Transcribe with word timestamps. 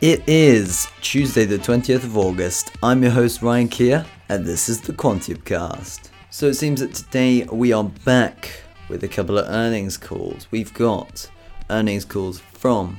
It 0.00 0.22
is 0.28 0.86
Tuesday, 1.00 1.44
the 1.44 1.58
20th 1.58 2.04
of 2.04 2.16
August. 2.16 2.70
I'm 2.84 3.02
your 3.02 3.10
host, 3.10 3.42
Ryan 3.42 3.66
Keir, 3.66 4.06
and 4.28 4.46
this 4.46 4.68
is 4.68 4.80
the 4.80 4.92
Quantubecast. 4.92 6.10
So 6.30 6.46
it 6.46 6.54
seems 6.54 6.78
that 6.78 6.94
today 6.94 7.42
we 7.50 7.72
are 7.72 7.82
back 7.82 8.62
with 8.88 9.02
a 9.02 9.08
couple 9.08 9.38
of 9.38 9.48
earnings 9.48 9.96
calls. 9.96 10.46
We've 10.52 10.72
got 10.72 11.28
earnings 11.68 12.04
calls 12.04 12.38
from 12.38 12.98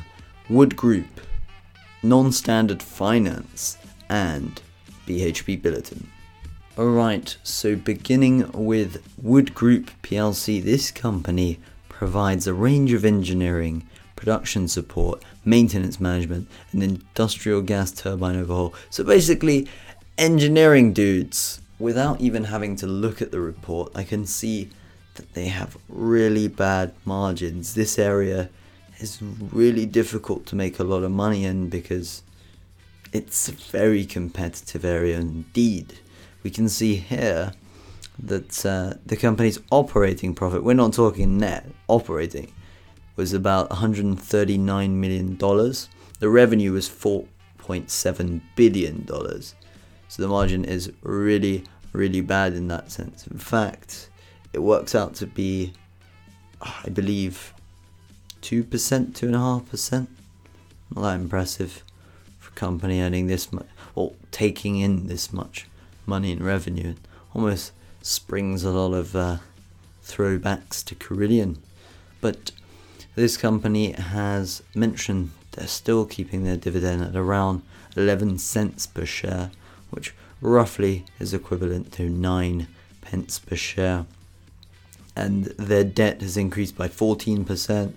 Wood 0.49 0.75
Group, 0.75 1.21
Non 2.03 2.33
Standard 2.33 2.83
Finance, 2.83 3.77
and 4.09 4.61
BHP 5.07 5.61
Billiton. 5.61 6.03
Alright, 6.77 7.37
so 7.43 7.77
beginning 7.77 8.51
with 8.51 9.01
Wood 9.17 9.55
Group 9.55 9.89
PLC, 10.03 10.61
this 10.61 10.91
company 10.91 11.59
provides 11.87 12.45
a 12.45 12.53
range 12.53 12.91
of 12.91 13.05
engineering, 13.05 13.87
production 14.19 14.67
support, 14.67 15.23
maintenance 15.45 15.97
management, 15.97 16.45
and 16.73 16.83
industrial 16.83 17.61
gas 17.61 17.89
turbine 17.89 18.35
overhaul. 18.35 18.73
So 18.89 19.05
basically, 19.05 19.69
engineering 20.17 20.91
dudes. 20.91 21.61
Without 21.79 22.19
even 22.19 22.43
having 22.43 22.75
to 22.75 22.85
look 22.85 23.21
at 23.21 23.31
the 23.31 23.39
report, 23.39 23.93
I 23.95 24.03
can 24.03 24.25
see 24.25 24.69
that 25.15 25.33
they 25.35 25.47
have 25.47 25.77
really 25.87 26.49
bad 26.49 26.93
margins. 27.05 27.75
This 27.75 27.97
area 27.97 28.49
is 28.97 29.21
really 29.21 29.85
difficult 29.85 30.45
to 30.47 30.57
make 30.57 30.77
a 30.79 30.83
lot 30.83 31.03
of 31.03 31.11
money 31.11 31.45
in 31.45 31.69
because 31.69 32.21
it's 33.13 33.47
a 33.47 33.53
very 33.53 34.05
competitive 34.05 34.83
area 34.83 35.17
indeed. 35.17 35.99
We 36.43 36.49
can 36.49 36.67
see 36.67 36.95
here 36.97 37.53
that 38.21 38.65
uh, 38.65 38.95
the 39.05 39.15
company's 39.15 39.59
operating 39.71 40.35
profit, 40.35 40.65
we're 40.65 40.73
not 40.73 40.91
talking 40.91 41.37
net, 41.37 41.65
operating, 41.87 42.51
was 43.19 43.33
about 43.33 43.69
$139 43.69 44.89
million. 44.91 45.37
The 45.37 46.29
revenue 46.29 46.71
was 46.71 46.87
$4.7 46.87 48.41
billion. 48.55 49.05
So 49.05 50.21
the 50.21 50.29
margin 50.29 50.63
is 50.63 50.93
really, 51.01 51.65
really 51.91 52.21
bad 52.21 52.53
in 52.53 52.69
that 52.69 52.91
sense. 52.93 53.27
In 53.27 53.37
fact, 53.37 54.09
it 54.53 54.59
works 54.59 54.95
out 54.95 55.15
to 55.15 55.27
be, 55.27 55.73
I 56.61 56.87
believe, 56.87 57.53
2%, 58.41 58.63
2.5%. 58.63 60.07
Not 60.95 61.01
that 61.01 61.19
impressive 61.19 61.83
for 62.39 62.51
a 62.51 62.53
company 62.53 63.01
earning 63.01 63.27
this 63.27 63.51
much, 63.51 63.67
or 63.95 64.13
taking 64.31 64.77
in 64.77 65.07
this 65.07 65.33
much 65.33 65.67
money 66.05 66.31
in 66.31 66.41
revenue. 66.41 66.95
Almost 67.35 67.73
springs 68.01 68.63
a 68.63 68.71
lot 68.71 68.93
of 68.93 69.13
uh, 69.13 69.37
throwbacks 70.05 70.85
to 70.85 70.95
Carillion. 70.95 71.61
But 72.21 72.51
this 73.15 73.37
company 73.37 73.91
has 73.91 74.63
mentioned 74.73 75.31
they're 75.51 75.67
still 75.67 76.05
keeping 76.05 76.43
their 76.43 76.57
dividend 76.57 77.03
at 77.03 77.15
around 77.15 77.63
11 77.95 78.37
cents 78.37 78.87
per 78.87 79.05
share, 79.05 79.51
which 79.89 80.13
roughly 80.41 81.05
is 81.19 81.33
equivalent 81.33 81.91
to 81.93 82.09
9 82.09 82.67
pence 83.01 83.39
per 83.39 83.55
share. 83.55 84.05
And 85.15 85.45
their 85.57 85.83
debt 85.83 86.21
has 86.21 86.37
increased 86.37 86.77
by 86.77 86.87
14%. 86.87 87.93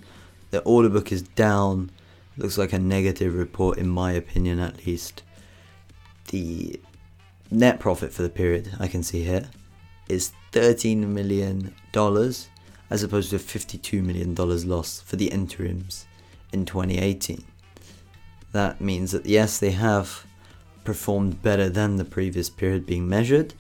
Their 0.50 0.62
order 0.64 0.88
book 0.88 1.12
is 1.12 1.22
down. 1.22 1.90
Looks 2.36 2.58
like 2.58 2.72
a 2.72 2.78
negative 2.78 3.34
report, 3.34 3.78
in 3.78 3.88
my 3.88 4.12
opinion, 4.12 4.58
at 4.58 4.86
least. 4.86 5.22
The 6.28 6.80
net 7.50 7.78
profit 7.78 8.12
for 8.12 8.22
the 8.22 8.30
period 8.30 8.74
I 8.80 8.88
can 8.88 9.02
see 9.02 9.22
here 9.22 9.50
is 10.08 10.33
$13 10.52 11.06
million 11.06 11.74
as 12.93 13.03
opposed 13.03 13.31
to 13.31 13.37
a 13.37 13.39
$52 13.39 14.03
million 14.05 14.35
loss 14.35 15.01
for 15.01 15.17
the 15.17 15.29
interims 15.29 16.05
in 16.53 16.67
2018. 16.67 17.43
That 18.53 18.83
means 18.83 19.12
that 19.12 19.25
yes, 19.25 19.59
they 19.59 19.71
have 19.71 20.27
performed 20.85 21.41
better 21.41 21.70
than 21.70 21.97
the 21.97 22.05
previous 22.05 22.51
period 22.51 22.85
being 22.85 23.08
measured, 23.08 23.55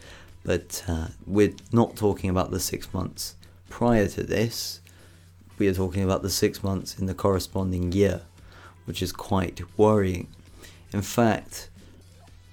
but 0.44 0.84
uh, 0.86 1.06
we're 1.26 1.54
not 1.72 1.96
talking 1.96 2.28
about 2.28 2.50
the 2.50 2.60
six 2.60 2.92
months 2.92 3.36
prior 3.70 4.06
to 4.08 4.22
this. 4.22 4.82
We 5.56 5.66
are 5.66 5.72
talking 5.72 6.04
about 6.04 6.20
the 6.20 6.28
six 6.28 6.62
months 6.62 6.98
in 6.98 7.06
the 7.06 7.14
corresponding 7.14 7.90
year, 7.92 8.20
which 8.84 9.00
is 9.00 9.12
quite 9.12 9.62
worrying. 9.78 10.28
In 10.92 11.00
fact, 11.00 11.70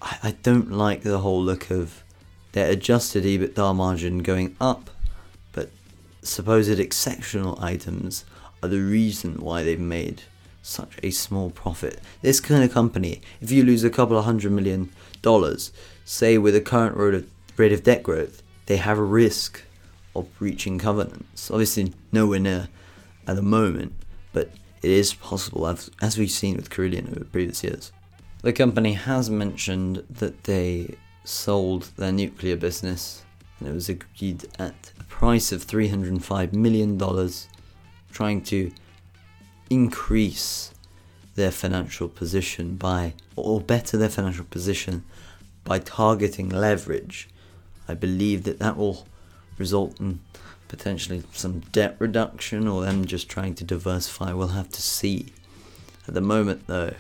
I, 0.02 0.18
I 0.24 0.32
don't 0.44 0.72
like 0.72 1.02
the 1.02 1.18
whole 1.18 1.44
look 1.44 1.72
of 1.72 2.06
their 2.54 2.72
adjusted 2.72 3.26
EBITDA 3.26 3.76
margin 3.76 4.20
going 4.20 4.56
up, 4.62 4.90
supposed 6.30 6.80
exceptional 6.80 7.58
items 7.62 8.26
are 8.62 8.70
the 8.70 8.82
reason 8.82 9.36
why 9.36 9.64
they've 9.64 9.80
made 9.80 10.24
such 10.62 10.98
a 11.02 11.12
small 11.12 11.50
profit. 11.50 12.00
This 12.22 12.40
kind 12.40 12.64
of 12.64 12.74
company, 12.74 13.22
if 13.42 13.52
you 13.52 13.64
lose 13.64 13.84
a 13.84 13.90
couple 13.90 14.18
of 14.18 14.26
hundred 14.26 14.52
million 14.52 14.92
dollars, 15.22 15.72
say 16.06 16.38
with 16.38 16.54
the 16.54 16.62
current 16.62 16.96
rate 16.96 17.16
of, 17.16 17.30
rate 17.58 17.74
of 17.74 17.84
debt 17.84 18.04
growth, 18.04 18.44
they 18.66 18.78
have 18.78 18.98
a 18.98 19.04
risk 19.04 19.64
of 20.16 20.38
breaching 20.38 20.78
covenants. 20.78 21.50
Obviously, 21.50 21.94
nowhere 22.12 22.40
near 22.40 22.70
at 23.28 23.36
the 23.36 23.42
moment, 23.42 23.94
but 24.34 24.52
it 24.82 24.92
is 24.92 25.14
possible, 25.14 25.68
as, 25.68 25.90
as 26.02 26.18
we've 26.18 26.32
seen 26.32 26.56
with 26.56 26.70
Carillion 26.70 27.08
over 27.10 27.26
previous 27.26 27.64
years. 27.64 27.92
The 28.42 28.54
company 28.54 28.94
has 28.94 29.30
mentioned 29.30 30.04
that 30.10 30.46
they 30.46 30.96
sold 31.24 31.92
their 31.98 32.12
nuclear 32.12 32.56
business 32.56 33.24
and 33.60 33.70
it 33.70 33.74
was 33.74 33.90
agreed 33.90 34.46
at 34.58 34.92
a 35.00 35.04
price 35.04 35.52
of 35.52 35.66
$305 35.66 36.54
million, 36.54 36.98
trying 38.12 38.42
to 38.42 38.72
increase 39.70 40.74
their 41.36 41.52
financial 41.52 42.08
position 42.08 42.76
by, 42.76 43.14
or 43.36 43.62
better 43.62 43.98
their 43.98 44.10
financial 44.10 44.46
position 44.46 45.04
by 45.64 45.80
targeting 45.80 46.50
leverage. 46.50 47.30
I 47.88 47.94
believe 47.94 48.44
that 48.44 48.60
that 48.60 48.78
will 48.78 49.08
result 49.58 50.00
in 50.00 50.20
potentially 50.68 51.24
some 51.34 51.60
debt 51.72 51.96
reduction 52.00 52.68
or 52.68 52.82
them 52.82 53.06
just 53.06 53.30
trying 53.30 53.56
to 53.56 53.64
diversify. 53.64 54.34
We'll 54.34 54.50
have 54.50 54.70
to 54.70 54.82
see. 54.82 55.34
At 56.08 56.14
the 56.14 56.22
moment, 56.22 56.68
though, 56.68 56.94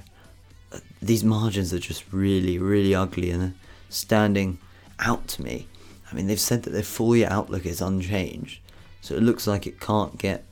these 1.02 1.24
margins 1.24 1.74
are 1.74 1.80
just 1.80 2.04
really, 2.12 2.58
really 2.58 2.94
ugly 2.94 3.32
and 3.32 3.56
standing 3.90 4.60
out 5.00 5.28
to 5.30 5.42
me. 5.42 5.68
I 6.12 6.16
mean, 6.16 6.28
they've 6.28 6.40
said 6.40 6.64
that 6.64 6.72
their 6.72 6.84
full 6.84 7.16
year 7.16 7.28
outlook 7.30 7.66
is 7.66 7.82
unchanged, 7.82 8.60
so 9.02 9.16
it 9.16 9.24
looks 9.24 9.48
like 9.48 9.68
it 9.68 9.80
can't 9.80 10.18
get 10.18 10.44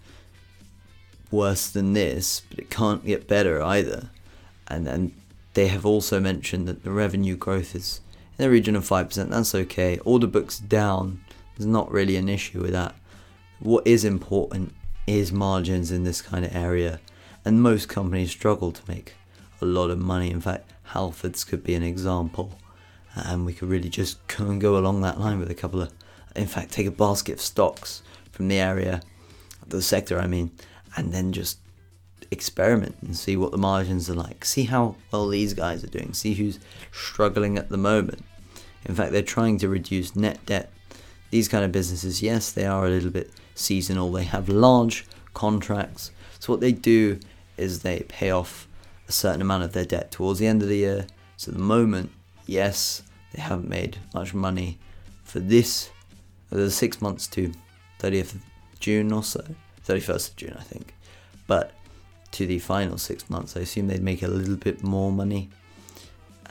worse 1.32 1.70
than 1.70 1.94
this, 1.94 2.42
but 2.50 2.60
it 2.60 2.70
can't 2.70 3.06
get 3.06 3.28
better 3.28 3.62
either. 3.62 4.10
And 4.68 4.86
then 4.86 5.14
they 5.54 5.68
have 5.68 5.86
also 5.86 6.20
mentioned 6.20 6.68
that 6.68 6.84
the 6.84 6.92
revenue 6.92 7.36
growth 7.36 7.76
is 7.76 8.02
in 8.38 8.44
the 8.44 8.50
region 8.50 8.76
of 8.76 8.88
5%. 8.88 9.30
That's 9.30 9.56
okay. 9.56 9.98
Order 10.00 10.28
books 10.28 10.60
down. 10.60 11.22
There's 11.56 11.66
not 11.66 11.92
really 11.92 12.16
an 12.16 12.30
issue 12.30 12.62
with 12.62 12.72
that. 12.72 12.96
What 13.60 13.88
is 13.88 14.06
important 14.06 14.74
is 15.08 15.32
margins 15.32 15.92
in 15.92 16.04
this 16.04 16.22
kind 16.22 16.46
of 16.46 16.56
area. 16.56 17.00
And 17.44 17.62
most 17.62 17.90
companies 17.90 18.30
struggle 18.30 18.72
to 18.72 18.82
make 18.88 19.16
a 19.62 19.66
lot 19.66 19.90
of 19.90 19.98
money. 19.98 20.30
In 20.30 20.42
fact, 20.42 20.72
Halfords 20.90 21.48
could 21.48 21.64
be 21.64 21.74
an 21.74 21.84
example. 21.84 22.52
And 23.26 23.46
we 23.46 23.54
could 23.54 23.70
really 23.70 23.90
just 23.90 24.26
go 24.28 24.46
and 24.46 24.62
go 24.62 24.78
along 24.78 25.02
that 25.02 25.20
line 25.20 25.40
with 25.40 25.50
a 25.50 25.56
couple 25.56 25.82
of, 25.82 25.92
in 26.36 26.48
fact, 26.48 26.72
take 26.72 26.88
a 26.88 26.92
basket 26.92 27.34
of 27.34 27.42
stocks 27.42 28.04
from 28.32 28.48
the 28.48 28.60
area, 28.60 29.02
the 29.68 29.82
sector, 29.82 30.20
I 30.20 30.28
mean, 30.28 30.52
and 30.96 31.12
then 31.12 31.34
just 31.34 31.60
experiment 32.30 32.96
and 33.02 33.16
see 33.16 33.38
what 33.38 33.52
the 33.52 33.58
margins 33.58 34.10
are 34.10 34.16
like. 34.16 34.46
See 34.46 34.66
how 34.66 34.96
well 35.12 35.28
these 35.28 35.54
guys 35.54 35.84
are 35.84 35.88
doing. 35.88 36.14
See 36.14 36.34
who's 36.34 36.60
struggling 36.92 37.58
at 37.58 37.70
the 37.70 37.78
moment. 37.78 38.24
In 38.86 38.96
fact, 38.96 39.12
they're 39.12 39.22
trying 39.22 39.58
to 39.60 39.70
reduce 39.70 40.16
net 40.16 40.46
debt. 40.46 40.72
These 41.30 41.48
kind 41.48 41.66
of 41.66 41.72
businesses, 41.72 42.22
yes, 42.22 42.52
they 42.52 42.66
are 42.66 42.86
a 42.86 42.90
little 42.90 43.10
bit 43.10 43.32
seasonal. 43.56 44.12
They 44.12 44.24
have 44.24 44.48
large 44.48 45.06
contracts. 45.34 46.12
So 46.40 46.54
what 46.54 46.62
they 46.62 46.72
do 46.72 47.20
is 47.58 47.82
they 47.82 48.02
pay 48.02 48.32
off 48.32 48.68
a 49.08 49.12
certain 49.12 49.42
amount 49.42 49.64
of 49.64 49.74
their 49.74 49.86
debt 49.86 50.12
towards 50.12 50.40
the 50.40 50.48
end 50.48 50.62
of 50.62 50.70
the 50.70 50.78
year. 50.78 51.08
So 51.36 51.50
at 51.52 51.58
the 51.58 51.64
moment, 51.64 52.12
yes, 52.46 53.04
they 53.34 53.42
haven't 53.42 53.70
made 53.70 53.98
much 54.14 54.34
money 54.34 54.78
for 55.24 55.40
this, 55.40 55.90
the 56.50 56.72
six 56.72 57.02
months 57.02 57.28
to 57.28 57.52
30th 58.00 58.36
of 58.36 58.42
June 58.80 59.12
or 59.12 59.24
so, 59.24 59.44
31st 59.86 60.30
of 60.30 60.36
June, 60.36 60.56
I 60.58 60.64
think. 60.64 60.94
But 61.48 61.72
to 62.32 62.46
the 62.46 62.60
final 62.60 62.98
six 62.98 63.30
months, 63.30 63.56
I 63.58 63.62
assume 63.62 63.88
they'd 63.88 64.02
make 64.02 64.24
a 64.24 64.28
little 64.28 64.56
bit 64.56 64.84
more 64.84 65.12
money. 65.12 65.50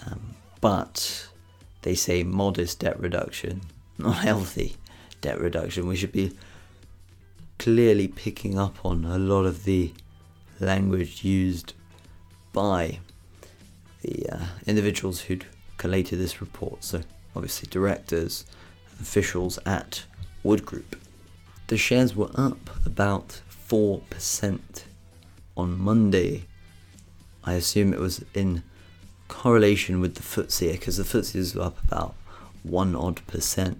Um, 0.06 0.34
but 0.60 1.28
they 1.82 1.94
say 1.94 2.22
modest 2.22 2.80
debt 2.80 2.98
reduction, 2.98 3.62
not 3.98 4.18
healthy 4.18 4.76
debt 5.20 5.40
reduction. 5.40 5.86
We 5.86 5.96
should 5.96 6.12
be 6.12 6.36
clearly 7.58 8.08
picking 8.08 8.58
up 8.58 8.84
on 8.84 9.04
a 9.04 9.18
lot 9.18 9.44
of 9.44 9.64
the 9.64 9.92
language 10.60 11.24
used 11.24 11.72
by 12.52 13.00
the 14.02 14.28
uh, 14.30 14.46
individuals 14.66 15.22
who'd 15.22 15.46
collated 15.76 16.18
this 16.18 16.40
report. 16.40 16.84
So, 16.84 17.02
obviously, 17.34 17.68
directors, 17.70 18.44
officials 19.00 19.58
at 19.66 20.04
Wood 20.42 20.64
Group. 20.64 20.96
The 21.68 21.76
shares 21.76 22.14
were 22.14 22.30
up 22.34 22.70
about 22.86 23.40
4% 23.68 24.60
on 25.56 25.78
Monday. 25.78 26.44
I 27.44 27.54
assume 27.54 27.92
it 27.92 28.00
was 28.00 28.24
in 28.34 28.62
correlation 29.28 30.00
with 30.00 30.14
the 30.14 30.22
FTSE 30.22 30.72
because 30.72 30.96
the 30.96 31.04
FTSE 31.04 31.36
is 31.36 31.56
up 31.56 31.82
about 31.82 32.14
one 32.62 32.94
odd 32.94 33.26
percent. 33.26 33.78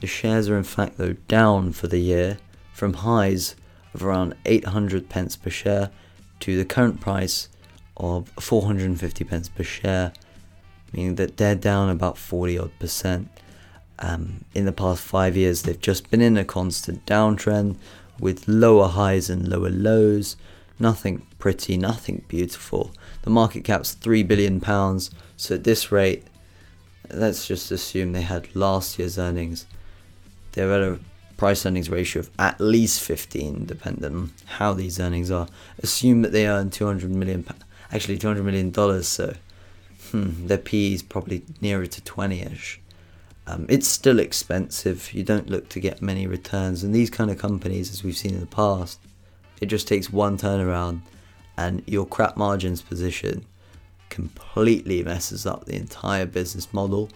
The 0.00 0.06
shares 0.06 0.48
are 0.48 0.56
in 0.56 0.64
fact 0.64 0.98
though 0.98 1.14
down 1.28 1.72
for 1.72 1.86
the 1.86 1.98
year 1.98 2.38
from 2.72 2.94
highs 2.94 3.56
of 3.94 4.04
around 4.04 4.34
800 4.44 5.08
pence 5.08 5.36
per 5.36 5.50
share 5.50 5.90
to 6.40 6.56
the 6.56 6.64
current 6.64 7.00
price 7.00 7.48
of 7.96 8.28
450 8.40 9.24
pence 9.24 9.48
per 9.48 9.62
share, 9.62 10.12
meaning 10.94 11.16
that 11.16 11.36
they're 11.36 11.54
down 11.54 11.90
about 11.90 12.16
40 12.16 12.58
odd 12.58 12.78
percent. 12.78 13.28
Um, 13.98 14.44
in 14.54 14.64
the 14.64 14.72
past 14.72 15.02
five 15.02 15.36
years, 15.36 15.62
they've 15.62 15.80
just 15.80 16.10
been 16.10 16.20
in 16.20 16.36
a 16.36 16.44
constant 16.44 17.04
downtrend 17.06 17.76
with 18.18 18.48
lower 18.48 18.88
highs 18.88 19.30
and 19.30 19.48
lower 19.48 19.70
lows. 19.70 20.36
Nothing 20.78 21.26
pretty, 21.38 21.76
nothing 21.76 22.24
beautiful. 22.28 22.92
The 23.22 23.30
market 23.30 23.64
cap's 23.64 23.92
three 23.92 24.22
billion 24.22 24.60
pounds, 24.60 25.10
so 25.36 25.54
at 25.54 25.64
this 25.64 25.92
rate, 25.92 26.24
let's 27.10 27.46
just 27.46 27.70
assume 27.70 28.12
they 28.12 28.22
had 28.22 28.54
last 28.56 28.98
year's 28.98 29.18
earnings. 29.18 29.66
They're 30.52 30.72
at 30.72 30.80
a 30.80 30.98
price 31.36 31.66
earnings 31.66 31.90
ratio 31.90 32.20
of 32.20 32.30
at 32.38 32.60
least 32.60 33.00
15, 33.02 33.66
depending 33.66 34.04
on 34.04 34.32
how 34.46 34.72
these 34.72 34.98
earnings 34.98 35.30
are. 35.30 35.48
Assume 35.82 36.22
that 36.22 36.32
they 36.32 36.46
earn 36.46 36.70
200 36.70 37.10
million, 37.10 37.46
actually 37.92 38.18
200 38.18 38.42
million 38.44 38.70
dollars, 38.70 39.08
so 39.08 39.34
hmm, 40.14 40.46
their 40.46 40.58
PE 40.58 40.92
is 40.92 41.02
probably 41.02 41.42
nearer 41.60 41.86
to 41.86 42.00
20 42.00 42.40
ish. 42.40 42.80
Um, 43.48 43.66
it's 43.68 43.88
still 43.88 44.20
expensive. 44.20 45.12
You 45.12 45.24
don't 45.24 45.50
look 45.50 45.68
to 45.70 45.80
get 45.80 46.00
many 46.00 46.28
returns. 46.28 46.84
And 46.84 46.94
these 46.94 47.10
kind 47.10 47.32
of 47.32 47.38
companies, 47.38 47.90
as 47.90 48.04
we've 48.04 48.16
seen 48.16 48.34
in 48.34 48.40
the 48.40 48.46
past, 48.46 49.00
it 49.60 49.66
just 49.66 49.88
takes 49.88 50.12
one 50.12 50.38
turnaround 50.38 51.00
and 51.56 51.82
your 51.86 52.06
crap 52.06 52.36
margins 52.36 52.80
position 52.80 53.44
completely 54.08 55.02
messes 55.02 55.46
up 55.46 55.64
the 55.64 55.74
entire 55.74 56.26
business 56.26 56.72
model 56.72 57.10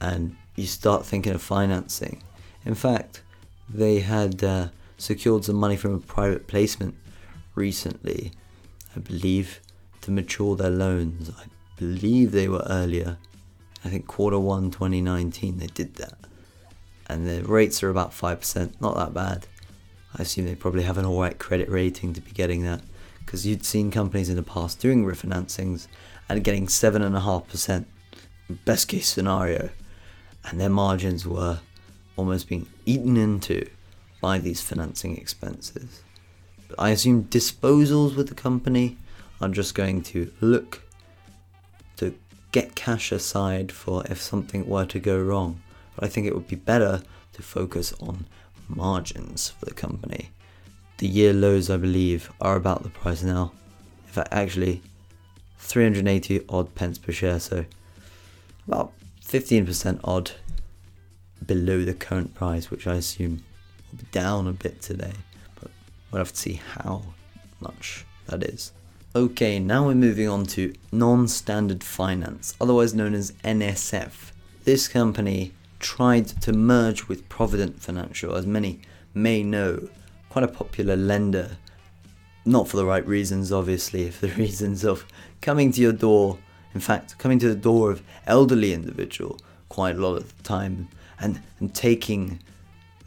and 0.00 0.36
you 0.54 0.66
start 0.66 1.06
thinking 1.06 1.32
of 1.32 1.40
financing. 1.40 2.22
In 2.66 2.74
fact, 2.74 3.22
they 3.66 4.00
had 4.00 4.44
uh, 4.44 4.68
secured 4.98 5.46
some 5.46 5.56
money 5.56 5.76
from 5.76 5.94
a 5.94 6.00
private 6.00 6.46
placement 6.46 6.94
recently, 7.54 8.32
I 8.94 9.00
believe, 9.00 9.60
to 10.02 10.10
mature 10.10 10.54
their 10.54 10.70
loans. 10.70 11.30
I 11.30 11.44
believe 11.76 12.32
they 12.32 12.48
were 12.48 12.66
earlier. 12.68 13.18
I 13.84 13.88
think 13.88 14.06
quarter 14.06 14.38
one 14.38 14.70
2019 14.70 15.58
they 15.58 15.66
did 15.66 15.96
that. 15.96 16.14
And 17.06 17.26
the 17.26 17.42
rates 17.42 17.82
are 17.82 17.90
about 17.90 18.12
5%, 18.12 18.80
not 18.80 18.96
that 18.96 19.12
bad. 19.12 19.46
I 20.16 20.22
assume 20.22 20.46
they 20.46 20.54
probably 20.54 20.84
have 20.84 20.98
an 20.98 21.06
alright 21.06 21.38
credit 21.38 21.68
rating 21.68 22.12
to 22.14 22.20
be 22.20 22.30
getting 22.30 22.62
that. 22.62 22.82
Because 23.24 23.46
you'd 23.46 23.64
seen 23.64 23.90
companies 23.90 24.28
in 24.28 24.36
the 24.36 24.42
past 24.42 24.80
doing 24.80 25.04
refinancings 25.04 25.86
and 26.28 26.44
getting 26.44 26.66
7.5%, 26.66 27.84
best 28.64 28.88
case 28.88 29.08
scenario. 29.08 29.70
And 30.44 30.60
their 30.60 30.70
margins 30.70 31.26
were 31.26 31.60
almost 32.16 32.48
being 32.48 32.66
eaten 32.84 33.16
into 33.16 33.68
by 34.20 34.38
these 34.38 34.60
financing 34.60 35.16
expenses. 35.16 36.02
But 36.68 36.80
I 36.80 36.90
assume 36.90 37.24
disposals 37.24 38.16
with 38.16 38.28
the 38.28 38.34
company 38.34 38.96
are 39.40 39.48
just 39.48 39.74
going 39.74 40.02
to 40.02 40.32
look 40.40 40.82
get 42.52 42.74
cash 42.74 43.10
aside 43.10 43.72
for 43.72 44.04
if 44.08 44.20
something 44.20 44.68
were 44.68 44.84
to 44.86 45.00
go 45.00 45.18
wrong. 45.18 45.60
But 45.96 46.04
I 46.04 46.08
think 46.08 46.26
it 46.26 46.34
would 46.34 46.48
be 46.48 46.56
better 46.56 47.02
to 47.32 47.42
focus 47.42 47.92
on 48.00 48.26
margins 48.68 49.50
for 49.50 49.64
the 49.64 49.74
company. 49.74 50.30
The 50.98 51.08
year 51.08 51.32
lows, 51.32 51.68
I 51.70 51.78
believe, 51.78 52.30
are 52.40 52.56
about 52.56 52.82
the 52.82 52.90
price 52.90 53.22
now. 53.22 53.52
In 54.06 54.12
fact, 54.12 54.28
actually, 54.30 54.82
380 55.58 56.42
odd 56.48 56.74
pence 56.74 56.98
per 56.98 57.12
share, 57.12 57.40
so 57.40 57.64
about 58.68 58.92
15% 59.24 60.00
odd 60.04 60.32
below 61.44 61.84
the 61.84 61.94
current 61.94 62.34
price, 62.34 62.70
which 62.70 62.86
I 62.86 62.94
assume 62.94 63.42
will 63.90 63.98
be 63.98 64.06
down 64.12 64.46
a 64.46 64.52
bit 64.52 64.82
today. 64.82 65.12
But 65.60 65.70
we'll 66.10 66.20
have 66.20 66.32
to 66.32 66.38
see 66.38 66.60
how 66.74 67.02
much 67.60 68.04
that 68.26 68.44
is. 68.44 68.72
Okay, 69.14 69.58
now 69.58 69.88
we're 69.88 69.94
moving 69.94 70.26
on 70.26 70.46
to 70.46 70.72
non 70.90 71.28
standard 71.28 71.84
finance, 71.84 72.54
otherwise 72.58 72.94
known 72.94 73.12
as 73.12 73.32
NSF. 73.44 74.32
This 74.64 74.88
company 74.88 75.52
tried 75.80 76.28
to 76.28 76.54
merge 76.54 77.08
with 77.08 77.28
Provident 77.28 77.78
Financial, 77.78 78.34
as 78.34 78.46
many 78.46 78.80
may 79.12 79.42
know, 79.42 79.90
quite 80.30 80.46
a 80.46 80.48
popular 80.48 80.96
lender. 80.96 81.58
Not 82.46 82.68
for 82.68 82.78
the 82.78 82.86
right 82.86 83.06
reasons, 83.06 83.52
obviously, 83.52 84.10
for 84.10 84.28
the 84.28 84.34
reasons 84.34 84.82
of 84.82 85.04
coming 85.42 85.72
to 85.72 85.82
your 85.82 85.92
door, 85.92 86.38
in 86.72 86.80
fact, 86.80 87.18
coming 87.18 87.38
to 87.40 87.50
the 87.50 87.54
door 87.54 87.90
of 87.90 88.02
elderly 88.26 88.72
individual 88.72 89.38
quite 89.68 89.96
a 89.96 90.00
lot 90.00 90.16
of 90.16 90.34
the 90.34 90.42
time 90.42 90.88
and, 91.20 91.42
and 91.60 91.74
taking 91.74 92.40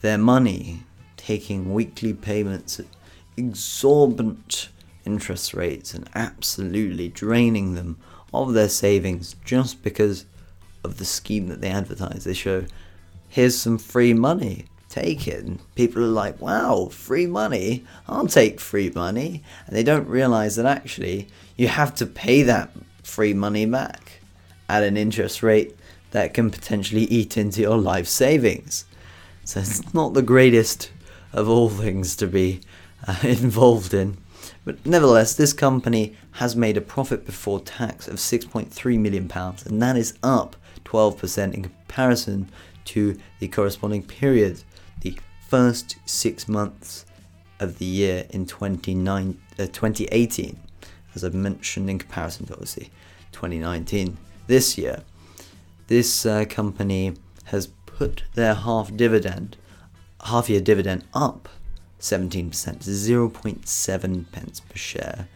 their 0.01 0.19
money, 0.19 0.84
taking 1.18 1.74
weekly 1.74 2.13
payments 2.13 2.80
at 2.80 2.86
exorbitant 3.38 4.69
interest 5.06 5.54
rates 5.54 5.94
and 5.94 6.10
absolutely 6.16 7.10
draining 7.10 7.75
them 7.75 7.98
of 8.34 8.54
their 8.54 8.69
savings 8.69 9.36
just 9.46 9.81
because 9.84 10.25
of 10.84 10.98
the 10.98 11.06
scheme 11.06 11.48
that 11.48 11.62
they 11.62 11.69
advertise. 11.69 12.24
They 12.24 12.34
show, 12.34 12.66
here's 13.30 13.57
some 13.57 13.78
free 13.78 14.13
money, 14.13 14.66
take 14.90 15.28
it. 15.28 15.44
And 15.44 15.60
people 15.75 16.04
are 16.04 16.07
like, 16.07 16.40
wow, 16.40 16.88
free 16.92 17.28
money? 17.28 17.86
I'll 18.07 18.28
take 18.28 18.60
free 18.60 18.92
money. 18.94 19.44
And 19.68 19.75
they 19.75 19.84
don't 19.84 20.07
realize 20.07 20.56
that 20.56 20.66
actually 20.66 21.28
you 21.58 21.68
have 21.68 21.96
to 21.96 22.06
pay 22.06 22.44
that 22.44 22.72
free 23.04 23.34
money 23.34 23.66
back 23.66 24.19
at 24.68 24.84
an 24.84 24.98
interest 24.98 25.44
rate 25.44 25.75
that 26.12 26.34
can 26.34 26.50
potentially 26.50 27.04
eat 27.04 27.38
into 27.38 27.62
your 27.62 27.78
life 27.78 28.08
savings. 28.08 28.86
So 29.44 29.60
it's 29.60 29.94
not 29.94 30.13
the 30.13 30.22
greatest 30.22 30.92
of 31.34 31.50
all 31.50 31.69
things 31.69 32.16
to 32.18 32.28
be 32.28 32.62
uh, 33.08 33.18
involved 33.24 33.94
in. 33.94 34.18
But 34.66 34.86
nevertheless, 34.86 35.36
this 35.36 35.54
company 35.54 36.16
has 36.34 36.56
made 36.56 36.76
a 36.76 36.82
profit 36.82 37.26
before 37.26 37.60
tax 37.62 38.08
of 38.08 38.16
6.3 38.16 39.00
million 39.00 39.28
pounds, 39.28 39.66
and 39.66 39.82
that 39.82 39.96
is 39.96 40.18
up 40.24 40.56
12% 40.84 41.54
in 41.54 41.64
comparison 41.64 42.50
to 42.86 43.18
the 43.40 43.48
corresponding 43.48 44.04
period, 44.04 44.64
the 45.02 45.18
first 45.48 45.98
six 46.06 46.48
months 46.48 47.06
of 47.60 47.78
the 47.78 47.86
year 47.86 48.26
in 48.32 48.46
29, 48.46 49.40
uh, 49.54 49.66
2018, 49.68 50.60
as 51.13 51.24
I've 51.24 51.34
mentioned 51.34 51.89
in 51.89 52.00
comparison 52.00 52.48
to 52.48 52.54
obviously 52.54 52.89
2019 53.32 54.18
this 54.48 54.78
year 54.78 55.04
this 55.88 56.25
uh, 56.25 56.46
company 56.50 57.13
has 57.46 57.68
put 57.86 58.24
their 58.34 58.56
half 58.56 58.96
dividend, 58.96 59.58
half 60.25 60.50
year 60.50 60.62
dividend 60.62 61.04
up 61.13 61.48
17% 62.00 62.50
0.7 62.52 64.32
pence 64.32 64.60
per 64.60 64.75
share. 64.75 65.28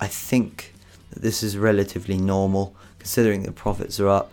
I 0.00 0.06
think 0.06 0.74
that 1.10 1.22
this 1.22 1.42
is 1.42 1.56
relatively 1.56 2.16
normal 2.16 2.74
considering 2.98 3.42
the 3.42 3.52
profits 3.52 4.00
are 4.00 4.08
up. 4.08 4.32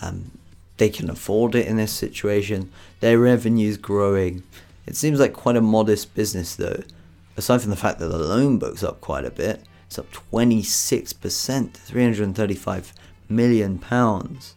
Um, 0.00 0.32
they 0.76 0.90
can 0.90 1.08
afford 1.08 1.54
it 1.54 1.66
in 1.66 1.76
this 1.76 1.92
situation. 1.92 2.70
Their 3.00 3.18
revenue's 3.18 3.76
growing. 3.76 4.42
It 4.86 4.96
seems 4.96 5.18
like 5.18 5.32
quite 5.32 5.56
a 5.56 5.60
modest 5.60 6.14
business 6.14 6.54
though. 6.54 6.82
Aside 7.36 7.62
from 7.62 7.70
the 7.70 7.76
fact 7.76 7.98
that 7.98 8.08
the 8.08 8.18
loan 8.18 8.58
book's 8.58 8.82
up 8.82 9.00
quite 9.00 9.24
a 9.24 9.30
bit, 9.30 9.62
it's 9.86 9.98
up 9.98 10.10
26%, 10.12 11.72
335 11.72 12.92
million 13.28 13.78
pounds 13.78 14.54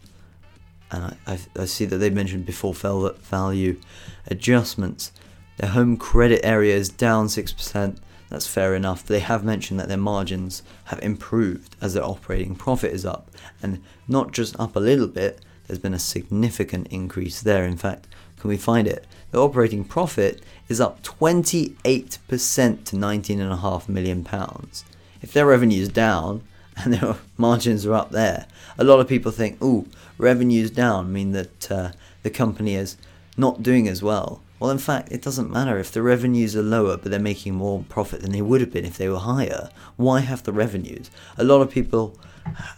and 0.91 1.03
I, 1.03 1.15
I, 1.27 1.39
I 1.57 1.65
see 1.65 1.85
that 1.85 1.97
they 1.97 2.09
mentioned 2.09 2.45
before 2.45 2.73
value 2.73 3.79
adjustments. 4.27 5.11
Their 5.59 5.71
home 5.71 5.97
credit 5.97 6.39
area 6.41 6.73
is 6.73 6.87
down 6.87 7.27
6%. 7.27 7.97
That's 8.29 8.47
fair 8.47 8.75
enough. 8.75 9.05
They 9.05 9.19
have 9.19 9.43
mentioned 9.43 9.77
that 9.81 9.89
their 9.89 9.97
margins 9.97 10.63
have 10.85 11.03
improved 11.03 11.75
as 11.81 11.93
their 11.93 12.03
operating 12.05 12.55
profit 12.55 12.93
is 12.93 13.05
up. 13.05 13.29
And 13.61 13.83
not 14.07 14.31
just 14.31 14.57
up 14.57 14.77
a 14.77 14.79
little 14.79 15.07
bit, 15.07 15.41
there's 15.67 15.77
been 15.77 15.93
a 15.93 15.99
significant 15.99 16.87
increase 16.87 17.41
there. 17.41 17.65
In 17.65 17.75
fact, 17.75 18.07
can 18.37 18.49
we 18.49 18.55
find 18.55 18.87
it? 18.87 19.05
The 19.31 19.41
operating 19.41 19.83
profit 19.83 20.41
is 20.69 20.79
up 20.79 21.03
28% 21.03 21.75
to 21.75 22.95
19.5 22.95 23.89
million 23.89 24.23
pounds. 24.23 24.85
If 25.21 25.33
their 25.33 25.45
revenue 25.45 25.81
is 25.81 25.89
down 25.89 26.41
and 26.77 26.93
their 26.93 27.17
margins 27.35 27.85
are 27.85 27.95
up 27.95 28.11
there, 28.11 28.45
a 28.77 28.85
lot 28.85 29.01
of 29.01 29.09
people 29.09 29.33
think, 29.33 29.57
oh, 29.61 29.87
revenues 30.17 30.71
down 30.71 31.11
mean 31.11 31.33
that 31.33 31.69
uh, 31.69 31.91
the 32.23 32.29
company 32.29 32.75
is 32.75 32.95
not 33.35 33.61
doing 33.61 33.89
as 33.89 34.01
well. 34.01 34.41
Well, 34.59 34.71
in 34.71 34.77
fact, 34.77 35.11
it 35.11 35.21
doesn't 35.21 35.49
matter 35.49 35.77
if 35.77 35.91
the 35.91 36.01
revenues 36.01 36.55
are 36.55 36.61
lower, 36.61 36.97
but 36.97 37.11
they're 37.11 37.19
making 37.19 37.55
more 37.55 37.85
profit 37.87 38.21
than 38.21 38.31
they 38.31 38.41
would 38.41 38.59
have 38.59 38.71
been 38.71 38.85
if 38.85 38.97
they 38.97 39.07
were 39.07 39.19
higher. 39.19 39.69
Why 39.95 40.19
have 40.19 40.43
the 40.43 40.51
revenues? 40.51 41.09
A 41.37 41.43
lot 41.45 41.61
of 41.61 41.71
people 41.71 42.19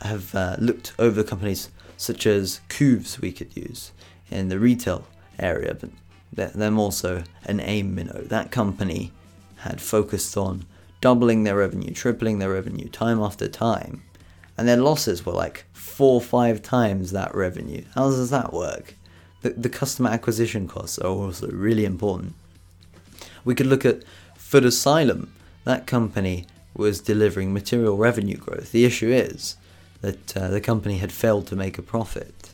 have 0.01 0.35
uh, 0.35 0.57
looked 0.59 0.93
over 0.99 1.23
companies 1.23 1.69
such 1.97 2.27
as 2.27 2.61
Koovs 2.69 3.19
we 3.19 3.31
could 3.31 3.55
use 3.55 3.91
in 4.29 4.49
the 4.49 4.59
retail 4.59 5.07
area, 5.39 5.75
but 6.33 6.53
them 6.53 6.79
also 6.79 7.23
an 7.45 7.59
AIM 7.59 7.95
minnow. 7.95 8.21
That 8.21 8.51
company 8.51 9.11
had 9.57 9.81
focused 9.81 10.37
on 10.37 10.65
doubling 10.99 11.43
their 11.43 11.57
revenue, 11.57 11.93
tripling 11.93 12.39
their 12.39 12.51
revenue 12.51 12.89
time 12.89 13.19
after 13.19 13.47
time, 13.47 14.03
and 14.57 14.67
their 14.67 14.77
losses 14.77 15.25
were 15.25 15.33
like 15.33 15.65
four 15.73 16.15
or 16.15 16.21
five 16.21 16.61
times 16.61 17.11
that 17.11 17.33
revenue. 17.33 17.83
How 17.95 18.09
does 18.09 18.29
that 18.29 18.53
work? 18.53 18.95
The, 19.41 19.51
the 19.51 19.69
customer 19.69 20.09
acquisition 20.09 20.67
costs 20.67 20.99
are 20.99 21.07
also 21.07 21.47
really 21.47 21.85
important. 21.85 22.33
We 23.43 23.55
could 23.55 23.65
look 23.65 23.85
at 23.85 24.03
Footasylum. 24.37 25.29
That 25.63 25.87
company 25.87 26.47
was 26.75 27.01
delivering 27.01 27.53
material 27.53 27.97
revenue 27.97 28.37
growth. 28.37 28.71
The 28.71 28.85
issue 28.85 29.09
is 29.09 29.55
that 30.01 30.35
uh, 30.35 30.47
the 30.49 30.61
company 30.61 30.97
had 30.97 31.11
failed 31.11 31.47
to 31.47 31.55
make 31.55 31.77
a 31.77 31.81
profit. 31.81 32.51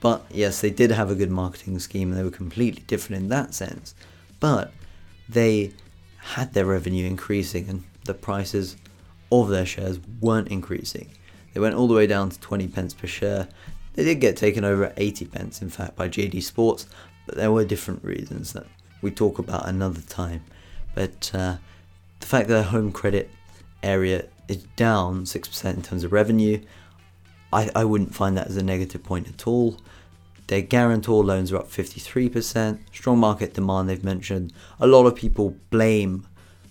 But 0.00 0.24
yes, 0.30 0.60
they 0.60 0.70
did 0.70 0.90
have 0.92 1.10
a 1.10 1.14
good 1.14 1.30
marketing 1.30 1.78
scheme 1.78 2.10
and 2.10 2.18
they 2.18 2.24
were 2.24 2.30
completely 2.30 2.82
different 2.86 3.22
in 3.22 3.28
that 3.30 3.54
sense. 3.54 3.94
But 4.40 4.72
they 5.28 5.72
had 6.18 6.52
their 6.52 6.66
revenue 6.66 7.06
increasing 7.06 7.68
and 7.68 7.84
the 8.04 8.14
prices 8.14 8.76
of 9.32 9.48
their 9.48 9.66
shares 9.66 9.98
weren't 10.20 10.48
increasing. 10.48 11.08
They 11.52 11.60
went 11.60 11.74
all 11.74 11.88
the 11.88 11.94
way 11.94 12.06
down 12.06 12.30
to 12.30 12.40
20 12.40 12.68
pence 12.68 12.94
per 12.94 13.06
share. 13.06 13.48
They 13.96 14.04
did 14.04 14.20
get 14.20 14.36
taken 14.36 14.64
over 14.64 14.84
at 14.84 14.94
80 14.96 15.24
pence, 15.26 15.62
in 15.62 15.70
fact, 15.70 15.96
by 15.96 16.08
JD 16.08 16.42
Sports, 16.42 16.86
but 17.24 17.36
there 17.36 17.50
were 17.50 17.64
different 17.64 18.04
reasons 18.04 18.52
that 18.52 18.66
we 19.00 19.10
talk 19.10 19.38
about 19.38 19.66
another 19.66 20.02
time. 20.02 20.44
But 20.94 21.30
uh, 21.34 21.56
the 22.20 22.26
fact 22.26 22.48
that 22.48 22.54
their 22.54 22.62
home 22.62 22.92
credit 22.92 23.30
area 23.82 24.26
is 24.48 24.64
down 24.76 25.24
6% 25.24 25.74
in 25.74 25.82
terms 25.82 26.04
of 26.04 26.12
revenue, 26.12 26.60
I, 27.52 27.70
I 27.74 27.84
wouldn't 27.84 28.14
find 28.14 28.36
that 28.36 28.48
as 28.48 28.56
a 28.58 28.62
negative 28.62 29.02
point 29.02 29.28
at 29.28 29.46
all. 29.46 29.78
Their 30.48 30.62
guarantor 30.62 31.24
loans 31.24 31.50
are 31.50 31.56
up 31.56 31.70
53%. 31.70 32.78
Strong 32.92 33.18
market 33.18 33.54
demand, 33.54 33.88
they've 33.88 34.04
mentioned. 34.04 34.52
A 34.78 34.86
lot 34.86 35.06
of 35.06 35.16
people 35.16 35.56
blame 35.70 36.26